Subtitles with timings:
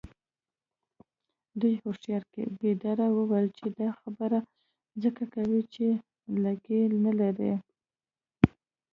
[1.59, 4.39] یوې هوښیارې ګیدړې وویل چې دا خبره
[5.03, 5.87] ځکه کوې چې
[6.43, 7.53] لکۍ نلرې.